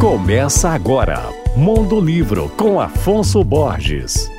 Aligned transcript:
Começa 0.00 0.70
agora, 0.70 1.28
Mundo 1.54 2.00
Livro 2.00 2.50
com 2.56 2.80
Afonso 2.80 3.44
Borges. 3.44 4.30